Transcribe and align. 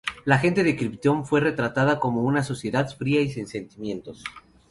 La 0.25 0.39
gente 0.39 0.63
de 0.63 0.75
Kryptón 0.75 1.27
fue 1.27 1.41
retratada 1.41 1.99
como 1.99 2.23
una 2.23 2.41
sociedad 2.41 2.89
fría 2.97 3.21
y 3.21 3.29
sin 3.29 3.45
sentimientos. 3.45 4.23